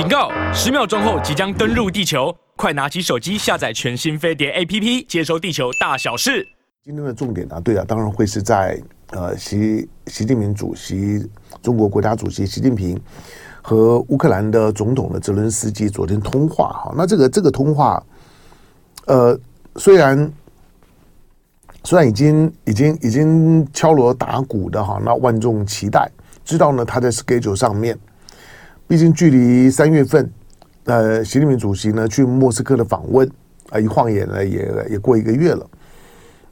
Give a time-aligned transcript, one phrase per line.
[0.00, 0.30] 警告！
[0.50, 6.48] 十秒钟后即将登陆地球，快拿起手机下载全新飞碟 APP，接收地球大小事。
[6.82, 11.28] 今天的重点啊，对啊，当然会是在呃习习近平主席，
[11.60, 12.98] 中国国家主席习近平
[13.60, 16.94] 和乌克兰的总统的泽伦斯基昨天通话哈。
[16.96, 18.02] 那这个这个通话，
[19.04, 19.38] 呃，
[19.76, 20.32] 虽然
[21.84, 26.10] 虽然已经已经已经敲锣打鼓的哈，那万众期待，
[26.42, 27.98] 知道呢他在 schedule 上面。
[28.90, 30.28] 毕竟距离三月份，
[30.82, 33.30] 呃，习近平主席呢去莫斯科的访问
[33.68, 35.64] 啊，一晃眼呢也也过一个月了。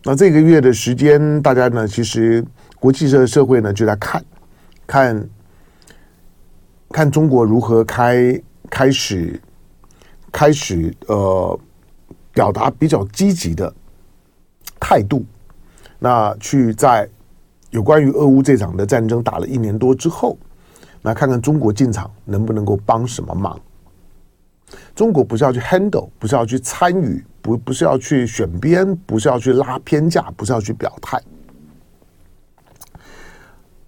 [0.05, 2.45] 那这个月的时间，大家呢其实
[2.79, 4.25] 国际社社会呢就在看，
[4.87, 5.29] 看，
[6.91, 9.43] 看中国如何开开始
[10.31, 11.59] 开始呃
[12.33, 13.75] 表达比较积极的
[14.79, 15.25] 态度。
[15.99, 17.09] 那去在
[17.71, 20.39] 有关于俄乌这场的战争打了一年多之后。
[21.03, 23.59] 来看看中国进场能不能够帮什么忙？
[24.95, 31.19] 中国不是要去 handle，不是要去参与，不不是要去选边，不是要去拉偏架，不是要去表态。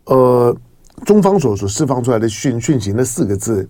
[0.05, 0.57] 呃，
[1.05, 3.69] 中方所所释放出来的讯讯息，那四个字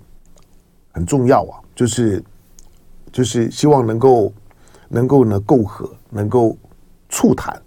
[0.93, 2.23] 很重要啊，就是
[3.11, 4.33] 就是希望能够
[4.89, 6.57] 能够呢媾和，能够
[7.09, 7.61] 促谈。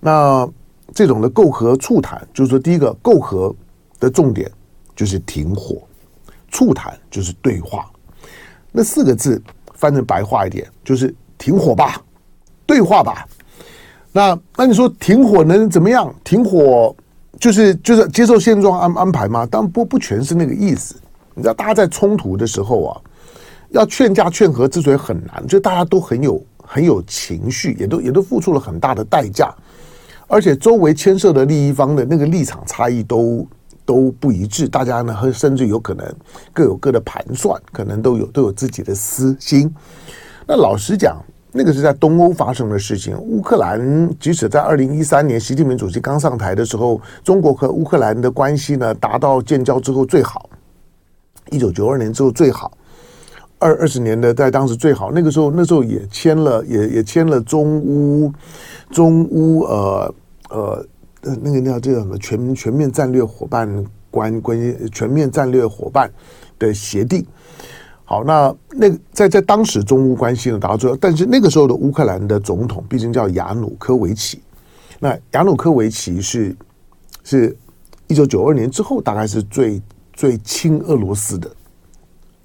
[0.00, 0.48] 那
[0.92, 3.54] 这种的媾和促谈，就是说第一个媾和
[4.00, 4.50] 的重点。
[4.94, 5.82] 就是停火，
[6.50, 7.90] 促谈就是对话，
[8.70, 9.42] 那四个字
[9.74, 12.00] 翻成白话一点，就是停火吧，
[12.66, 13.26] 对话吧。
[14.12, 16.14] 那那你说停火能怎么样？
[16.22, 16.94] 停火
[17.40, 19.46] 就是就是接受现状安安排吗？
[19.46, 20.94] 当然不不全是那个意思。
[21.34, 23.00] 你知道，大家在冲突的时候啊，
[23.70, 29.50] 要劝架劝和之所以很难，就大家都很有很有情绪，也都也都付出了很大的代价，
[30.26, 33.48] 而且周围牵涉的利益方的那个立场差异都。
[33.84, 36.06] 都不一致，大家呢，甚至有可能
[36.52, 39.72] 各有各的盘算，可能都有都有自己的私心。
[40.46, 43.18] 那老实讲，那个是在东欧发生的事情。
[43.18, 50.48] 乌克兰即使在二零一三年习近平主席刚上台的时候，中国和乌克兰的关系呢达到建交之后最好，
[51.50, 52.70] 一九九二年之后最好，
[53.58, 55.10] 二二十年的在当时最好。
[55.10, 58.32] 那个时候那时候也签了也也签了中乌
[58.90, 60.14] 中乌呃
[60.50, 60.86] 呃。
[61.22, 66.10] 呃，那个叫这个什么全全面战略伙伴关关系全面战略伙伴
[66.58, 67.24] 的协定。
[68.04, 74.42] 好，那那在在当时中乌关系呢达到最后，但是那个时候的乌克兰的总统毕竟叫亚努科维奇。
[74.98, 76.54] 那亚努科维奇是
[77.22, 77.56] 是
[78.08, 79.80] 一九九二年之后大概是最
[80.12, 81.48] 最亲俄罗斯的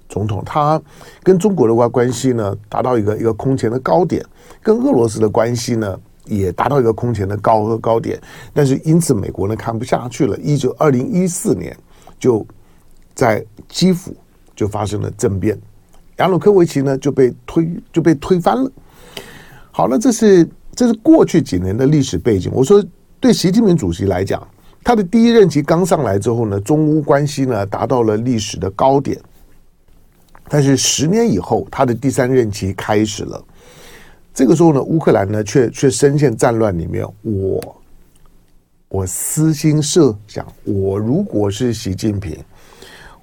[0.08, 0.80] 总统，他
[1.24, 4.24] 跟中国的关关系呢达到一个一个空前的高点，
[4.62, 5.98] 跟俄罗斯的关系呢。
[6.28, 8.20] 也达到一个空前的高和高点，
[8.52, 11.76] 但是因此美国呢看不下去了，一九二零一四年
[12.18, 12.46] 就
[13.14, 14.16] 在基辅
[14.54, 15.58] 就发生了政变，
[16.18, 18.70] 亚努科维奇呢就被推就被推翻了。
[19.70, 22.50] 好，了这是这是过去几年的历史背景。
[22.54, 22.84] 我说
[23.20, 24.46] 对习近平主席来讲，
[24.84, 29.20] 他的第一任期刚上来之后呢，中乌关系呢达到了历史的高点，
[30.48, 33.44] 但是十年以后，他的第三任期开始了。
[34.34, 37.04] 这个时候呢，乌克兰呢却却深陷战乱里面。
[37.22, 37.82] 我
[38.88, 42.38] 我私心设想，我如果是习近平，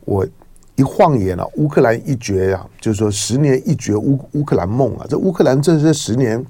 [0.02, 0.28] 我
[0.76, 5.06] 一晃眼了，乌克兰一绝呀，就是说十年一绝乌乌克兰梦啊！
[5.10, 6.44] 这乌克兰这这十年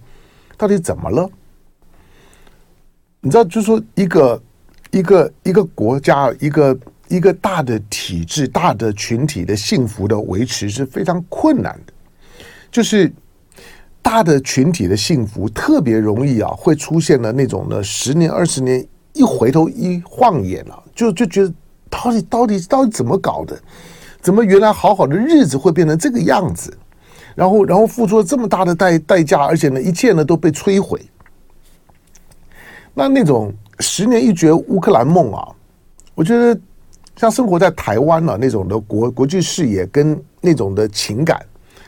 [0.57, 1.29] 到底怎么了？
[3.21, 4.43] 你知道，就是说一个
[4.89, 6.77] 一个一个国家，一个
[7.07, 11.93] 一个大的体制、大的群体的幸福的维持是非常困难的，
[12.71, 13.13] 就是。
[14.05, 21.51] 大的群体的幸福特别容易啊，会出现了那种呢十年二十年一回头一晃眼了，就就觉得
[21.89, 23.59] 到底到底到底怎么搞的？
[24.21, 26.71] 怎么原来好好的日子会变成这个样子？
[27.33, 31.01] 然后然后付出了这么大的代代价，而且呢一切呢都被摧毁。
[32.93, 35.49] 那那种十年一绝乌克兰梦啊，
[36.13, 36.55] 我觉得
[37.15, 41.43] 像生活在台湾啊那种的国国际视野跟那种的情感。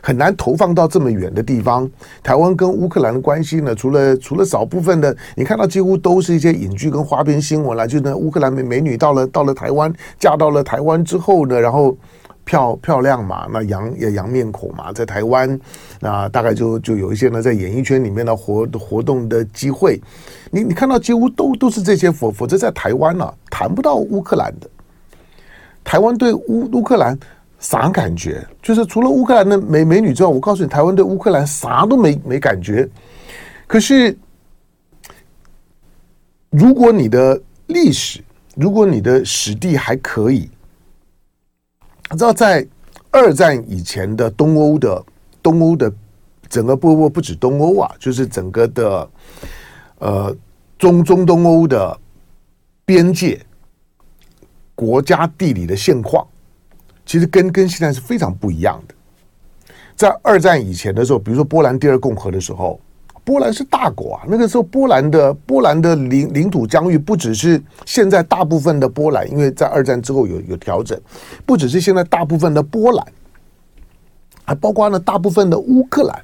[0.07, 1.89] 很难投放到这么远的地方。
[2.24, 7.86] 台湾跟乌克兰的关系呢，除了除了少部分的，你看到几乎都是一些影剧跟花边新闻啦。
[7.86, 11.94] 就那乌克兰美美女到了到了台湾，嫁到了台湾之后呢，然后
[12.45, 15.59] 漂漂亮嘛，那洋也洋面孔嘛，在台湾，
[16.00, 20.00] 那大概就就有一些呢，在演艺圈里面的活活动的机会。
[20.51, 24.69] 你你看到几乎都都是这些，否否则在台湾呢，谈不到乌克兰的。
[25.83, 27.19] 台湾对乌乌克兰。
[27.59, 28.45] 啥感觉？
[28.62, 32.88] 就是除了乌克兰的美美女之外，我告诉你，台湾对乌克兰啥都没没感觉。
[33.65, 34.18] 可是，
[36.50, 38.24] 如果你的历史，
[38.56, 40.50] 如果你的史地还可以，
[42.09, 42.65] 你知道在
[43.12, 45.06] 二战以前的东欧的
[45.42, 45.92] 东欧的
[46.48, 49.10] 整个不不不止东欧啊，就是整个的
[50.00, 50.36] 呃
[50.77, 52.00] 中中东欧的
[52.86, 53.44] 边界
[54.75, 56.25] 国家地理的现况，
[57.07, 58.94] 其实跟跟现在是非常不一样的。
[59.95, 62.80] 在二战以前的时候，比如说波兰第二共和的时候。
[63.24, 70.98] 波兰是大国啊，那个时候波兰的波兰的领领土疆域不只是现在大部分的波兰，因为在二战之后有有调整，
[71.45, 73.06] 不只是现在大部分的波兰，
[74.45, 76.18] 还包括了大部分的乌克兰，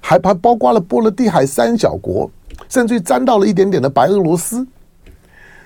[0.00, 2.30] 还还包括了波罗的海三小国，
[2.66, 4.66] 甚至于沾到了一点点的白俄罗斯。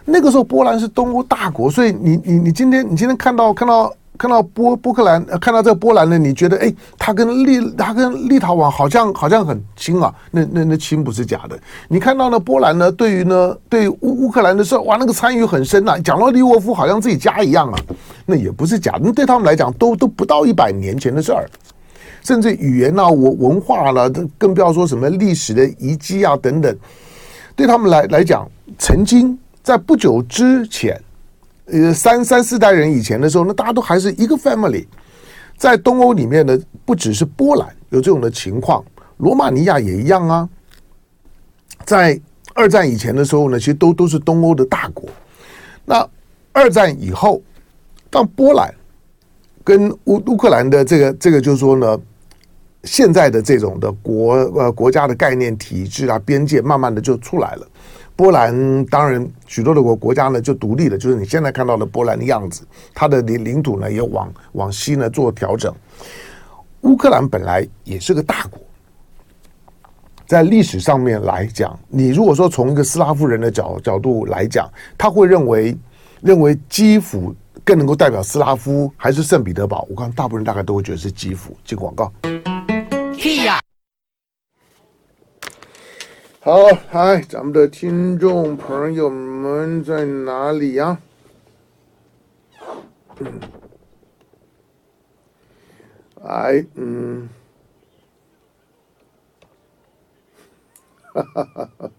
[0.04, 3.94] 那个时候波兰是东欧大国，所以你你你今天你今天看到看到。
[4.20, 10.14] 看到波波克兰，看到这个波兰呢，你觉得哎，他跟立他跟立陶宛好像好像很亲啊？
[10.30, 11.58] 那那那亲不是假的。
[11.88, 17.78] 你看到呢，波兰呢，对于呢，对乌乌克兰的时候，哇，那个参与很深呐、啊，讲到利沃夫好像自己家一样啊，
[18.26, 19.00] 那也不是假的。
[19.04, 21.48] 那对他们来讲，都都不到一百年前的事儿，
[22.22, 26.76] 甚至语言啊、文文化了、啊，更不要说什么历史的遗迹啊等等，
[27.56, 28.46] 对他们来来讲，
[28.78, 31.00] 曾经在不久之前。
[31.72, 34.86] 呃，三三四代人以前的时候，那大家都还是一个 family。
[35.56, 38.82] 在东欧里面呢，不只是波兰有这种的情况，
[39.18, 40.48] 罗马尼亚也一样啊。
[41.84, 42.18] 在
[42.54, 45.08] 二战以前的时候呢，其实都都是东欧的大国。
[45.84, 46.08] 那
[46.52, 47.42] 二战以后，
[48.08, 48.74] 当波兰
[49.62, 51.98] 跟乌乌克兰的这个这个，就是说呢，
[52.84, 57.66] 现在的这种的国呃国家的概念体制啊，边界慢慢的就出来了。
[58.20, 65.74] 波兰当然许多的国国家呢就独立了，就是你现在看到的波兰的样子，它的领领土呢也往往西呢做调整。
[66.82, 68.60] 乌克兰本来也是个大国，
[70.26, 74.68] 在历史上面来讲，你如果说从一个斯拉夫人的角角度来讲，
[74.98, 75.74] 他会认为
[76.20, 77.34] 认为基辅
[77.64, 79.86] 更能够代表斯拉夫，还是圣彼得堡？
[79.88, 81.56] 我看大部分人大概都会觉得是基辅。
[81.64, 82.12] 进广告。
[86.42, 90.98] 好，嗨，咱们的听众朋友们在哪里呀？
[93.18, 93.40] 嗯，
[96.24, 97.28] 哎，嗯，
[101.12, 101.90] 哈哈哈哈，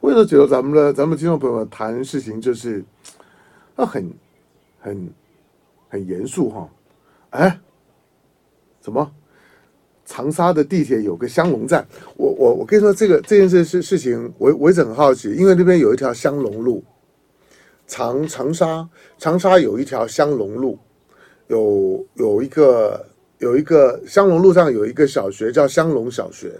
[0.00, 2.84] 我有时候觉得咱们的咱们听众朋友们谈事情就是，
[3.76, 4.12] 啊，很
[4.80, 5.14] 很
[5.88, 6.68] 很严肃哈，
[7.30, 7.60] 哎，
[8.80, 9.08] 怎么？
[10.06, 11.84] 长沙的地铁有个香龙站，
[12.16, 16.82] 我我我跟你说，这个这件事事事情，我我一直很好奇，因为那边有一条香龙路，
[17.88, 18.88] 长长沙
[19.18, 20.78] 长沙有一条香龙路，
[21.48, 23.04] 有有一个
[23.38, 26.52] 有一个香龙路上有一个小学叫香龙小学，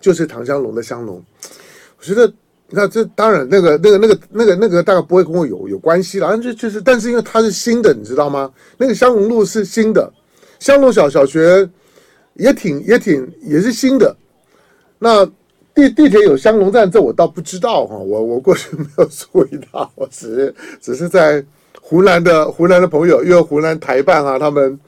[0.00, 1.20] 就是唐香龙的香龙。
[1.98, 2.32] 我觉得，
[2.68, 8.52] 你看这当然那个那个那个那个那个大概不会跟我有有关系了，就就是，但是因为它是新的，你知道吗？
[8.76, 10.08] 那个香龙路是新的，
[10.60, 11.68] 香龙小小学。
[12.38, 14.16] 也挺也挺也是新的，
[14.98, 15.26] 那
[15.74, 21.44] 地地铁有香龙站，这我倒不知道哈，我我过去没有注意到， 我只是只是在
[21.80, 24.78] 湖南的湖南的朋友，因为湖南台办啊，他们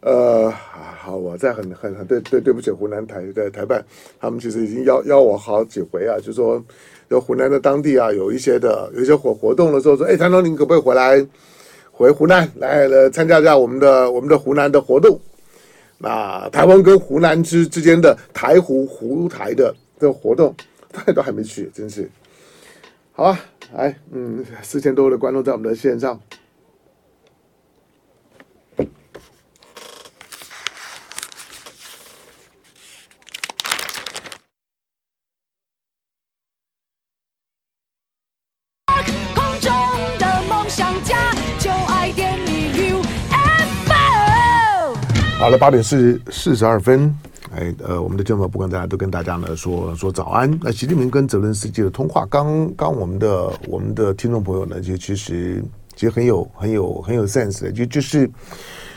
[0.00, 0.52] 呃
[1.00, 3.84] 好，我在很很很对对对不起湖南台的台办，
[4.20, 6.62] 他们其实已经邀邀我好几回啊，就说
[7.08, 11.26] 有湖南的当地啊有一些的有一些活活动的时候说，哎，谭总您可不可以回来
[11.90, 15.18] 回湖南来来参加一下我们的我们的湖南的活动？
[16.02, 20.52] 那台湾跟湖南之之间的台湖湖台的这个活动，
[20.90, 22.10] 大家都还没去，真是。
[23.12, 23.40] 好啊，
[23.76, 26.18] 哎，嗯，四千多位的观众在我们的线上。
[45.42, 47.12] 好了，八点四十四十二分，
[47.50, 50.48] 哎，呃，我们的节目不管大家都跟大家呢说说早安。
[50.62, 55.60] 那习近平跟泽伦斯基的通话，刚刚我们的我们的听众朋友呢，就其实
[55.96, 58.30] 其实很有很有很有 sense 的，就就是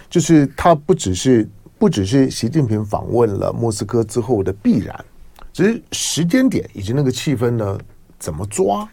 [0.08, 1.50] 就是他不只是
[1.80, 5.04] 不只是习近平访问了莫斯科之后的必然，
[5.52, 7.76] 只是时间点以及那个气氛呢
[8.20, 8.88] 怎么抓。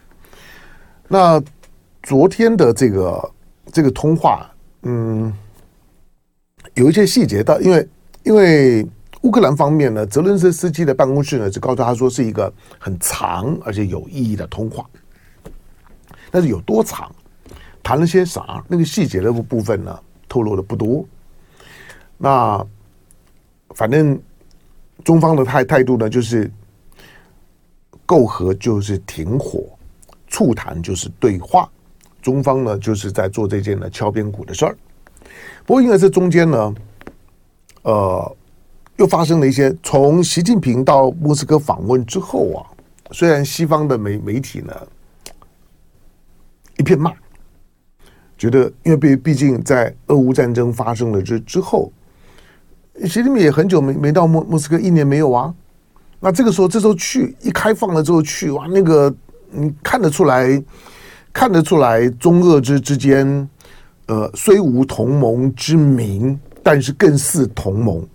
[1.07, 1.39] 那
[2.01, 3.31] 昨天的这个
[3.71, 4.49] 这个通话，
[4.81, 5.31] 嗯。
[6.75, 7.89] 有一些细节到，因为
[8.23, 8.85] 因为
[9.21, 14.85] 乌克兰方面呢，泽伦斯斯基的办公室呢，就告诉他说是一个很长而且有意义的通话，
[16.31, 17.13] 但是有多长，
[17.83, 21.05] 谈了些啥，那个细节的部分呢，透露的不多。
[22.17, 22.65] 那
[23.75, 24.19] 反正
[25.03, 26.51] 中方的态态度呢，就是
[28.07, 29.65] 媾和就是停火，
[30.27, 31.69] 促谈就是对话，
[32.21, 34.75] 中方呢就是在做这件呢敲边鼓的事儿。
[35.65, 36.75] 不过因为这中间呢，
[37.83, 38.35] 呃，
[38.97, 39.73] 又发生了一些。
[39.81, 42.59] 从习近平到莫斯科访问之后啊，
[43.11, 44.73] 虽然西方的媒媒体呢
[46.77, 47.13] 一片骂，
[48.37, 51.91] 觉得因为毕毕竟在俄乌战争发生了之之后，
[53.05, 55.53] 习近平也很久没没到莫莫斯科，一年没有啊。
[56.19, 59.13] 那这个时候，这时候去一开放了之后去哇，那个
[59.51, 60.61] 你看得出来，
[61.31, 63.49] 看得出来中俄之之间，
[64.07, 68.05] 呃，虽无同盟之名，但是更似同盟。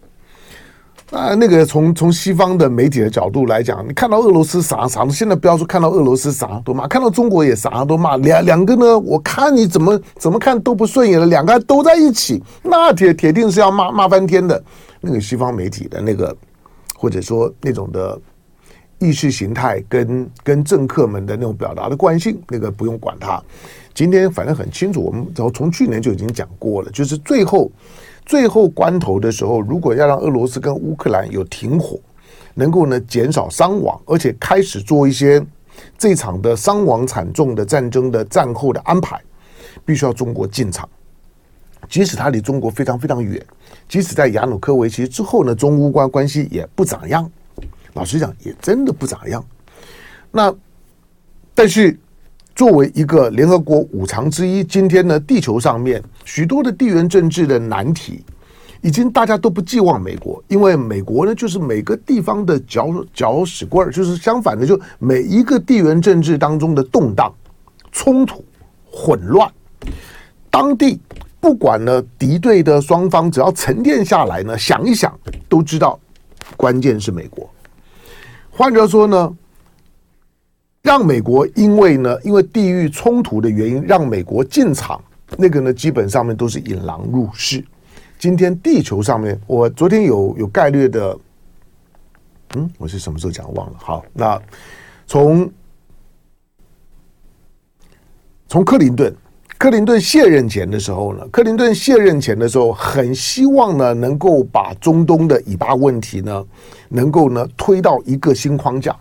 [1.11, 14.63] 啊，那个从从西方的媒体的角度来讲，你看到俄罗斯啥啥，现在不要说看到俄罗斯啥都骂，看到中国也啥都骂，两两个呢，我看你怎么怎么看都不顺眼了，两个都在一起，那铁铁定是要骂骂翻天的。
[15.01, 16.37] 那个西方媒体的那个。
[17.01, 18.21] 或者说那种的
[18.99, 23.43] 意识形态跟跟政客们的那种表达的惯性，那个不用管它。
[23.95, 27.71] 今天反正很清楚，我们从从去年就已经讲过了，就是最后
[28.27, 31.99] 最后关头的时候，如果要让俄罗斯跟乌克兰有停火，
[32.55, 35.45] 能够呢减少伤亡，而且开始做一些
[35.97, 39.21] 这场的伤亡惨重的战争的战后的安排，
[39.85, 40.89] 必须要中国进场，
[41.89, 43.41] 即使它离中国非常非常远。
[43.89, 47.31] 即使在亚努科维奇之后呢，中乌关关系也不咋样。
[47.99, 49.45] 老实讲，也真的不咋样。
[50.31, 50.55] 那
[51.53, 51.99] 但是
[52.55, 58.25] 作为一个联合国五常之一，今天呢，地球上面许多的地缘政治的难题，
[58.83, 67.35] 已经大家都不寄望美国，因为美国呢，就是每个地方的搅搅屎棍儿，就是相反的，就每一个地缘政治当中的动荡、
[67.91, 68.45] 冲突、
[68.89, 69.51] 混乱，
[70.51, 71.01] 当地。
[71.41, 75.17] 不管呢，敌对的双方只要沉淀下来呢，想一想
[75.49, 75.99] 都知道，
[76.57, 77.49] 关键是美国。
[78.59, 79.37] 换句话说呢，
[80.83, 85.01] 让美国因为呢，因为地域冲突的原因，让美国进场，
[85.37, 87.65] 那个呢，基本上面都是引狼入室。
[88.19, 91.17] 今天地球上面，我昨天有有概略的，
[92.57, 93.79] 嗯，我是什么时候讲忘了。
[93.79, 94.43] 好，那
[95.07, 95.49] 从
[98.49, 99.15] 从克林顿。
[99.59, 106.47] 克林顿卸任前的时候呢，克林顿卸任前的时候，很希望呢能够把中东的以巴问题呢，
[106.89, 108.97] 能够呢推到一个新框架。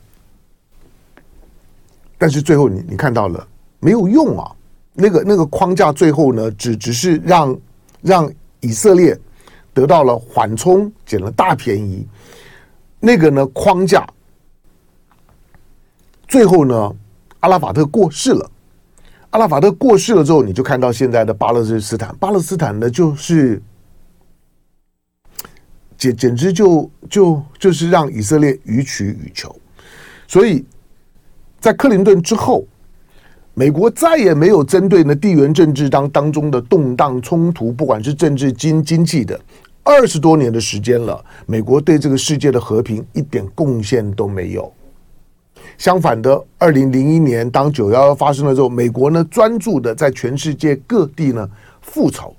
[2.18, 3.48] 但是最后你你看到了
[3.80, 4.52] 没有用啊，
[4.96, 7.56] 那个那个框架最后呢，只只是让
[8.02, 9.16] 让以色列
[9.76, 12.04] 得到了缓冲，捡了大便宜。
[13.00, 14.08] 那个呢框架
[16.28, 16.92] 最后呢，
[17.42, 18.50] 阿拉法特过世了。
[19.32, 22.16] 阿拉法特过世了之后，你就看到现在的巴勒斯坦。
[22.18, 23.62] 巴勒斯坦呢，就是
[25.98, 29.54] 简简直就就就是让以色列予取予求。
[30.28, 30.66] 所以
[31.60, 32.66] 在克林顿之后，
[33.54, 39.40] 美国再也没有针对呢地缘政治当当中的动荡冲突，不管是政治经经济的，
[39.84, 44.72] 二十多年的时间了，美国对这个世界的和平一点贡献都没有。
[45.78, 51.48] 相反的，二零零一年当九幺幺发生了之后，美国呢专注的在全世界各地呢
[51.82, 52.36] 复仇，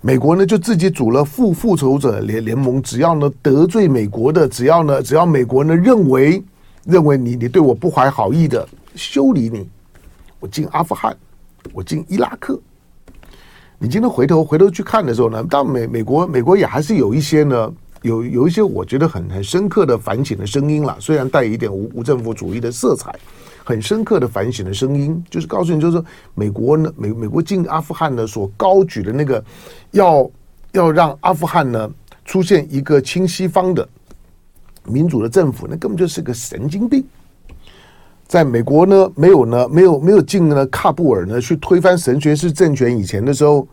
[0.00, 6.42] 美国呢就自己组了复复仇者联联盟，只要呢得罪美国的，只要呢只要美国呢认为
[6.84, 9.68] 认为你你对我不怀好意的，修理你，
[10.40, 11.14] 我进阿富汗，
[11.74, 12.58] 我进伊拉克，
[13.78, 17.70] 你今天回头回头去看的时候呢，当美美国美国也还是有一些呢。
[18.02, 23.12] 有有一些我觉得很很深刻的反省的声音了，虽然带一点无无政府主义的色彩，
[23.64, 29.42] 很深刻的反省的声音，就是告诉你，就是说美国呢，美美国进阿富汗呢所高举的那个
[29.92, 30.30] 要
[30.72, 31.90] 要让阿富汗呢
[32.24, 33.88] 出现一个亲西方的
[34.84, 37.04] 民主的政府，那根本就是个神经病。
[38.28, 43.66] 在美国呢，没有呢，没有没有进呢喀布尔呢去推翻神学式政权以前的时候，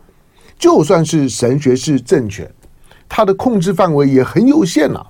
[0.58, 2.50] 就算是神学式政权。
[3.08, 5.06] 它的控制范围也很有限呐、啊。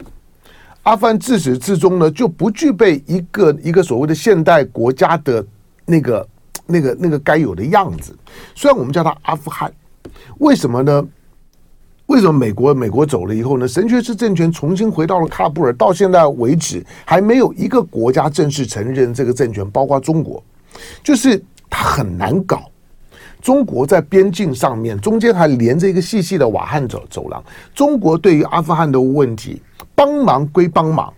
[0.82, 5.44] 阿富汗自始至终呢，就不具备一个一个所谓的现代国家的
[5.86, 6.28] 那个
[6.66, 8.14] 那个那个该有的样子。
[8.54, 9.72] 虽然我们叫它阿富汗，
[10.38, 11.08] 为什么呢？
[12.06, 13.66] 为什么美国美国走了以后呢？
[13.66, 20.44] 神学式政权重新回到了喀布尔，到现在为止还没有一个国家正式承认这个政权，包括中国，
[21.02, 22.70] 就是它很难搞。
[23.44, 27.44] 中国在边境上面，中间还连着一个细细的瓦罕走走廊。
[27.74, 29.60] 中国对于阿富汗的问题，
[29.94, 31.12] 帮忙归帮忙，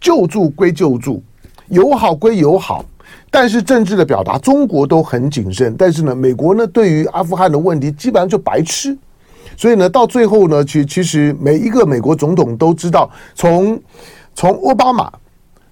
[0.00, 1.22] 救助归救助，
[1.68, 2.84] 友好归友好，
[3.30, 5.76] 但是政治的表达，中国都很谨慎。
[5.78, 8.98] 但是呢，美国呢，对于阿富汗的问题，基本上就白痴。
[9.56, 13.80] 所以呢，到最后呢，其其实每一个美国总统都知道，从
[14.34, 15.12] 从奥巴马，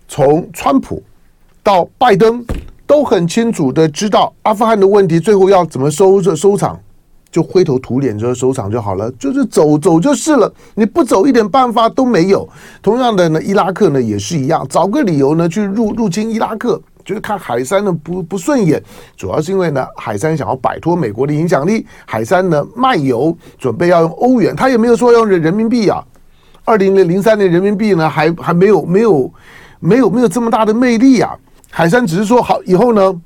[0.07, 1.03] 从川普
[1.65, 2.47] 到拜登。
[2.87, 6.79] 都很清楚的知道阿富汗的问题最后要怎么收着收场，
[7.31, 12.47] 就灰头土脸就收场就好了，就是走走就是了，你不走一点办法都没有。
[12.83, 18.83] 同样的呢，伊拉克呢也是一样，找个理由呢去入入侵伊拉克，就是看海山呢不不顺眼，
[19.17, 26.05] 主要是因为呢海山想要摆脱美国的影响力，海山呢卖油准备要用欧元，他也没有说要用人人民币啊。
[26.65, 29.33] 二零零三年人民币呢还还没有没有
[29.81, 31.35] 没有没有这么大的魅力啊，
[31.75, 33.21] 海山只是说好以后呢。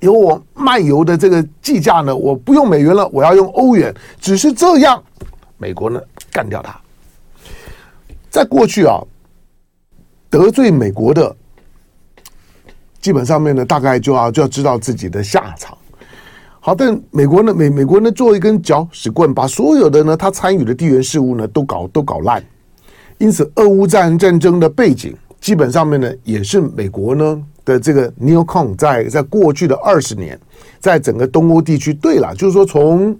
[0.00, 3.94] 由我卖油的这个计价呢，我不用美元了，我要用欧元。
[4.20, 5.02] 只是这样，
[5.56, 5.98] 美国呢
[6.30, 6.78] 干掉他。
[8.28, 9.00] 在过去啊，
[10.28, 11.34] 得罪美国的，
[13.00, 15.78] 基本上面呢，大概就要就要知道自己的下场。
[16.60, 22.44] 好，但美国呢，美美国呢，做一根搅屎棍，把所有的呢他参与的地缘事务呢都搞都搞烂。
[23.16, 27.44] 因此，俄乌战战争的背景，基本上面呢，也是美国呢。
[27.66, 30.38] 的这个 Neocon 在在过去的二十年，
[30.80, 33.14] 在整个东欧地区，对了，就是说从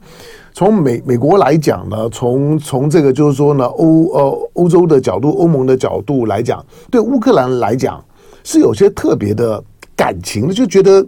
[0.54, 8.02] 从美美国来讲呢，从从这个就是说呢，欧呃欧洲的角度，欧盟的角度来讲，对乌克兰来讲
[8.43, 9.62] 是有些特别的
[9.95, 11.07] 感情的，就觉得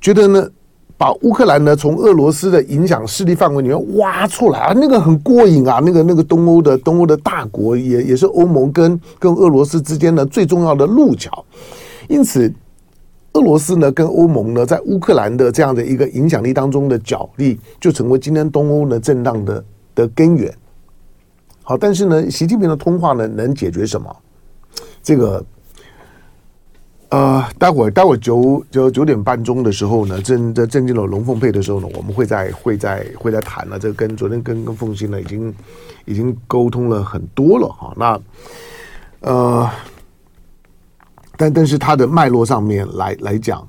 [0.00, 0.48] 觉得呢，
[0.96, 11.44] 把乌克兰呢从俄罗斯的影响势力范围里面挖出来啊，那个很过瘾啊，那个那个东欧的东欧的大国也也是欧盟跟跟俄罗斯之间的最重要的路桥。
[12.08, 12.52] 因此，
[13.32, 20.52] 俄罗斯呢跟欧盟呢在乌克兰的这样的一个影响力当中的角力，就成为今天东欧呢震荡的的根源。
[21.62, 24.14] 好，但是呢，习近平的通话呢能解决什么？
[25.02, 25.44] 这个，
[27.14, 33.78] 呃，待会儿待会儿九九九点半钟的时候呢，正在正进了龙凤配的时候呢，我们会在会在会在谈了。
[33.78, 35.54] 这跟昨天跟跟凤欣呢已经
[36.06, 37.94] 已经沟通了很多了哈。
[37.96, 38.20] 那
[39.20, 39.70] 呃。
[41.36, 43.66] 但但是它的脉络上面来来讲，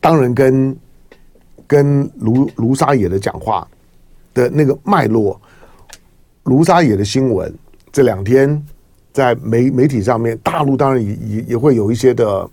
[0.00, 0.76] 当然跟
[1.66, 3.66] 跟卢卢沙野的讲话
[4.34, 5.40] 的那个脉络，
[6.42, 7.50] 卢沙野的新闻
[7.90, 8.62] 这两天
[9.12, 12.48] 在媒媒体上面，大陆当然也也也会有一些的，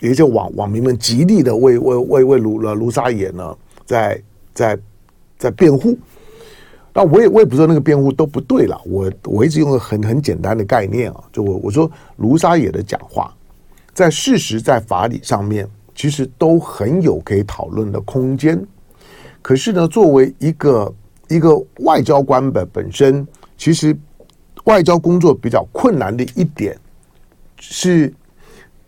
[0.00, 4.22] 有一些网网民们极力的为为为为卢了卢沙野呢，在
[4.52, 4.78] 在
[5.38, 5.96] 在辩护。
[6.94, 13.34] 那我也我也不知道那个辩护都不对了，我我一直用个很很简单的概念啊，就我我说卢沙野的讲话，
[13.94, 18.62] 在事实在法理上面，其实都很有可以讨论的空间。
[19.40, 20.94] 可是呢，作为一个
[21.28, 23.96] 一个外交官的本身，其实
[24.64, 26.76] 外交工作比较困难的一点，
[27.58, 28.12] 是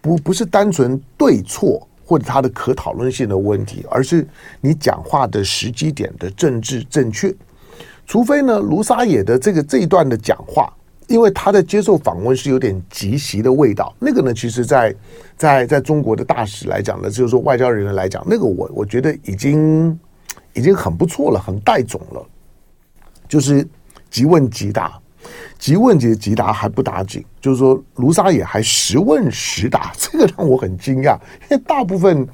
[0.00, 4.26] 不不是单纯对错或者他的可讨论性的问题，而是
[4.60, 7.34] 你讲话的时机点的政治正确。
[8.06, 10.70] 除非呢，卢沙野的这个这一段的讲话，
[11.08, 13.94] 因为他的接受访问是有点即席的味道。
[13.98, 14.94] 那个呢，其实，在
[15.36, 19.98] 在在中国的大使来讲呢，就是说外交人员来讲，那个我我觉得已经
[20.52, 22.22] 已经很不错了，很带种了。
[23.26, 23.66] 就是
[24.10, 25.00] 即问即答，
[25.58, 31.16] 即问即即答还不打紧，就是说卢沙野还实问实答， 这个让我很惊讶，
[31.50, 32.26] 因为大部分。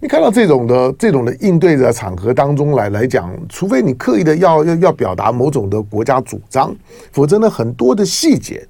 [0.00, 6.72] 你看到这种的这种的应对的场合当中来来讲，除非你刻意的要要要表达某种的国家主张，
[7.10, 8.64] 否则呢，很多的细节，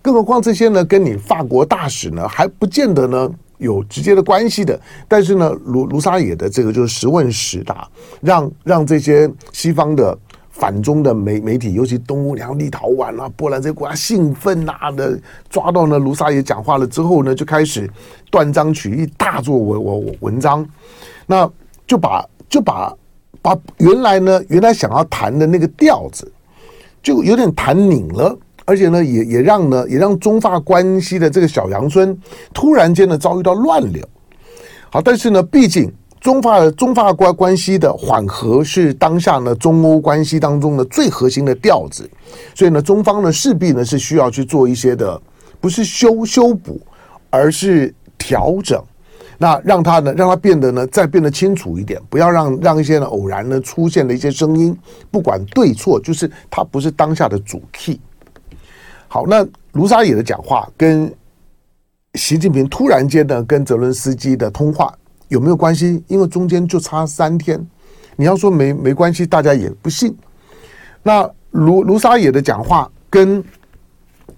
[0.00, 4.80] 更何况这些呢跟你法国大使呢还不见得呢有直接的关系的。
[5.08, 7.88] 但是呢，卢卢沙野的这个就是实问实答，
[8.20, 10.16] 让让这些西方的。
[10.58, 15.16] 反中的媒媒体，尤其东欧，然后立陶宛啊、波兰这些国家兴奋呐的，
[15.48, 17.88] 抓到呢卢沙也讲话了之后呢，就开始
[18.28, 20.68] 断章取义，大做文文文章，
[21.26, 21.48] 那
[21.86, 22.92] 就把就把
[23.40, 26.28] 把原来呢原来想要谈的那个调子，
[27.00, 32.18] 就有点谈拧了，而且呢也也让呢也让中法关系的这个小阳春
[32.52, 34.04] 突然间呢遭遇到乱流。
[34.90, 35.92] 好，但是呢，毕竟。
[36.20, 42.10] 中法中法关关系的缓和是当下呢中欧关系当中的最核心的调子，
[42.54, 45.20] 所以呢中方呢势必呢是需要去做一些的，
[45.60, 46.80] 不是修修补，
[47.30, 48.82] 而是调整，
[49.38, 54.76] 那让它呢让它变得呢再变得清楚一点，不要让让一些呢偶然呢出现的一些声音，
[55.12, 58.00] 不管对错，就是它不是当下的主 key。
[59.06, 61.10] 好，那卢沙野的讲话跟
[62.14, 64.92] 习近平突然间呢跟泽伦斯基的通话。
[65.28, 66.02] 有没有关系？
[66.08, 67.64] 因为中间就差三天，
[68.16, 70.16] 你要说没没关系，大家也不信。
[71.02, 73.42] 那卢卢沙野的讲话跟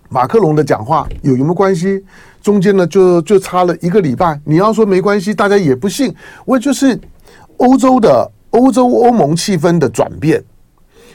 [0.09, 2.05] 马克龙的讲话有有没有关系？
[2.42, 6.14] 中间呢就就差了一个礼拜，你要说没关系，大家也不信。
[6.44, 6.98] 我就是
[7.57, 10.42] 欧洲的欧洲欧盟气氛的转变。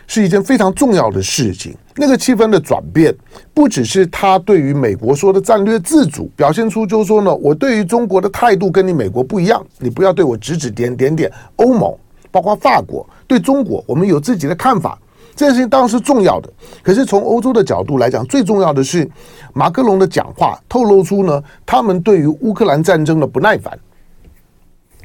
[0.07, 1.75] 是一件非常重要的事情。
[1.95, 3.15] 那个气氛的转变，
[3.53, 11.31] 不只是他对于美国说的战略自主，表现出就是说呢，我对于中国的态度跟你美国不一样，你不要对我指指点点点。
[11.55, 11.95] 欧盟
[12.31, 14.99] 包括法国，对中国，我们有自己的看法。
[15.37, 16.49] 这件事情当然是重要的，
[16.81, 19.05] 可是从欧洲的角度来讲，最重要的是
[19.53, 23.77] 马克龙的讲话透露出呢，他们对于乌克兰战争的不耐烦，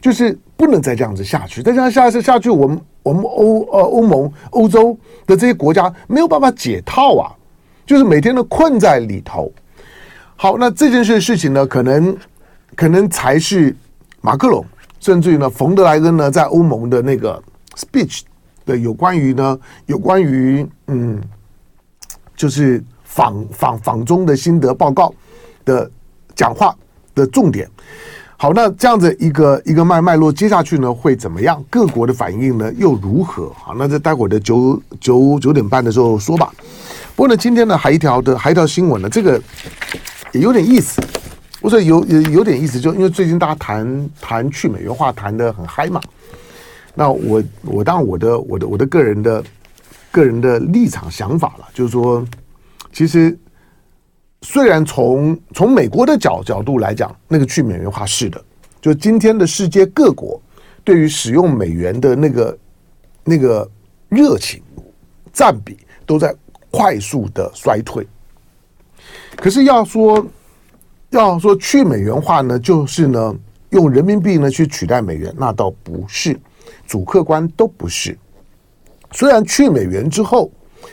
[0.00, 7.32] 就是不能再这样子下去，再这样下去下去，我们我们欧呃欧盟欧洲的这些国家没有办法解套啊，
[7.86, 9.52] 就是每天都困在里头。
[10.36, 12.16] 好，那这件事事情呢，可能
[12.74, 13.74] 可能才是
[14.20, 14.64] 马克龙，
[14.98, 17.42] 甚至于呢，冯德莱恩呢，在欧盟的那个
[17.76, 18.22] speech。
[18.66, 21.20] 的，有关于呢，有关于嗯，
[22.36, 25.12] 就是访访访中的心得报告
[25.64, 25.90] 的
[26.34, 26.76] 讲话
[27.14, 27.68] 的重点。
[28.42, 31.62] 好，那这样子一个一个脉脉络，接下去呢会怎么样？
[31.68, 33.52] 各国的反应呢又如何？
[33.54, 36.50] 好，那在待会的九九九点半的时候说吧。
[37.14, 39.38] 不过呢，今天呢还一条的还一条新闻呢，这个
[40.32, 41.02] 也有点意思。
[41.60, 46.00] 我说有有有点意思，就因为最近大家谈谈去美元化谈得很嗨嘛。
[46.94, 49.44] 那我我当然我的我的我的个人的
[50.10, 52.26] 个人的立场想法了，就是说，
[52.90, 53.38] 其实
[54.42, 58.42] 虽然从从美国的角角度来讲，那个去美元化是的，
[58.80, 60.40] 就今天的世界各国
[60.82, 62.58] 对于使用美元的那个
[63.22, 63.70] 那个
[64.08, 64.62] 热情
[65.32, 65.76] 占比
[66.06, 66.34] 都在
[66.70, 68.06] 快速的衰退。
[69.36, 70.26] 可是要说
[71.10, 73.34] 要说去美元化呢，就是呢
[73.70, 76.38] 用人民币呢去取代美元，那倒不是。
[76.86, 78.16] 主客观都不是。
[79.12, 80.50] 虽然去美元之后，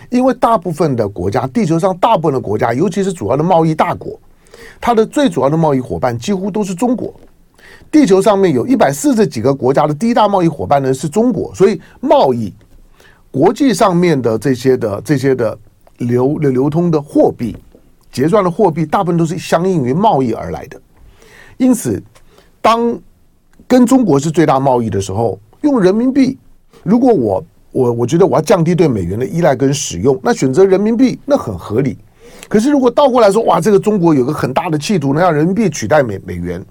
[0.10, 4.20] 因为大部分的国家，地球上大部分的国家，尤其是主要的贸易大国，
[4.80, 7.13] 它的最主要的贸易伙伴几乎都是中国。
[7.91, 12.54] 地球上面有一百四十几个国家的第一大贸易伙伴呢是中国，所以贸易
[13.32, 15.58] 国际上面的这些的这些的
[15.98, 17.56] 流流流通的货币
[18.12, 20.80] 结算的货币，大部分都是相应于贸易而来的。
[21.58, 22.02] 因此，
[22.62, 22.98] 当
[23.67, 25.39] 跟中国是最大贸易的时候。
[25.62, 26.38] 用人民币，
[26.84, 31.97] 如果我我我觉得我要降低对美元的依赖跟使用，那选择人民币那很合理。
[32.49, 36.63] 可是如果倒过来说，哇，这个中国有个很大的企图，能让人民币取代美美元，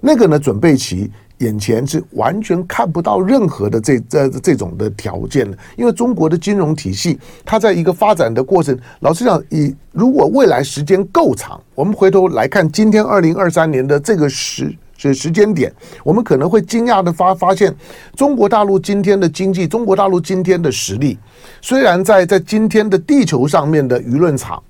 [0.00, 14.74] 那个呢，准备期眼前是完全看不到任何的这这这种的条件的，因为中国的金融体系，它在一个发展的过程，老实讲，以如果未来时间够长，我们回头来看今天二零二三年的这个时。
[15.02, 17.74] 这时间点，我们可能会惊讶的发发现，
[18.14, 21.18] 中国大陆今天的经济，中国大陆今天的实力，
[21.60, 24.62] 虽然在在今天的地球上面的舆论场，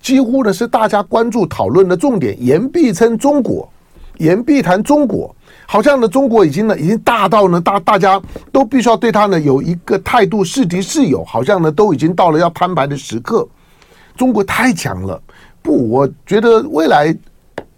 [0.00, 3.70] 几乎呢是大家关注讨论的重点，言必称中国，
[4.16, 5.36] 言必谈中国，
[5.66, 8.18] 好像呢中国已经呢已经大到呢大大家
[8.50, 13.46] 都必须要对他呢有一个态度是敌是友，好像呢都已经到了要摊牌的时刻，
[14.16, 15.20] 中国太强了，
[15.60, 17.14] 不，我觉得未来。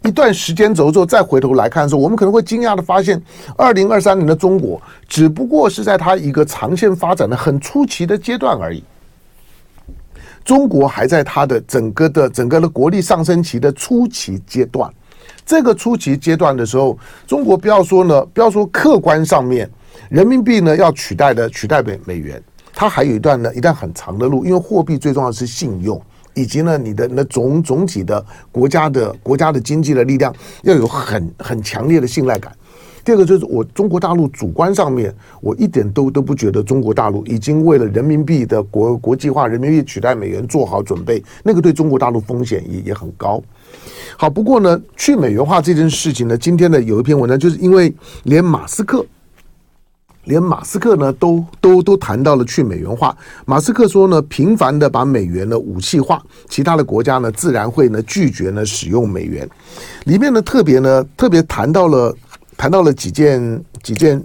[0.08, 3.22] 一段时间走之后，再回头来看的时候，我们可能会惊讶的发现，
[3.58, 8.82] 二零二三年的中国只不过是在它一个长线发展的很初期的阶段而已。
[10.46, 14.90] 中国还在它的整个的整个的国力上升期的初期阶段。
[15.44, 19.68] 这个初期阶段的时候，中国不要说呢，不要说客观上面
[20.08, 22.42] 人民币呢要取代的取代美美元，
[22.72, 26.00] 它还有一段呢一段很长的路，因为货币最重要的是信用。
[26.38, 32.52] 以及呢，你的那总总体的国家的国家的经济的力量要有很很强烈的信赖感。
[33.04, 43.42] 第二个就是我中国大陆主观上面，我一点都都不觉得中国大陆已经为了人民币的国国际化、人民币取代美元做好准备，那个对中国大陆风险也也很高。
[44.16, 47.92] 好，不过呢，去美元化这件事情呢，今天呢有一篇文章，就是因为
[48.24, 49.04] 连马斯克。
[50.28, 53.16] 连马斯克呢都都都谈到了去美元化。
[53.46, 59.48] 马斯克说呢，频繁的把美元呢武器化，其他的国家呢自然会呢拒绝呢使用美元。
[60.04, 62.14] 里面呢特别呢特别谈到了
[62.58, 64.22] 谈到了几件几件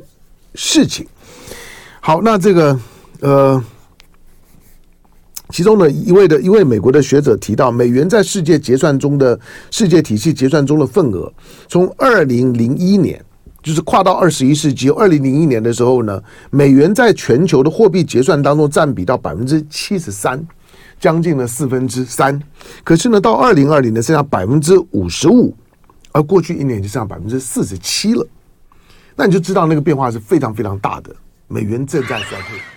[0.55, 1.07] 事情。
[2.01, 2.77] 好，那这个
[3.21, 3.63] 呃，
[5.51, 9.39] 其中呢一位的一位美国的学者提到，美元在世界结算中的
[9.71, 11.31] 世界体系结算中的份额，
[11.69, 13.23] 从二零零一年。
[13.63, 16.21] 就是跨到二十一世纪，二零零一年的时候呢，
[16.52, 20.45] 美元在全球的货币结算当中占比到百分之七十三，
[20.99, 22.38] 将近了四分之三。
[22.84, 25.56] 可是呢，到二零二零年剩下百分之五十五，
[26.12, 28.28] 而过去一年就剩下百分之四十七了。
[29.15, 31.15] 那你就知道那个变化是非常非常大的，
[31.47, 32.72] 美元正在衰退。